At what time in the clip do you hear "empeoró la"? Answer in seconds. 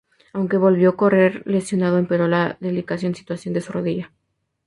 1.99-2.57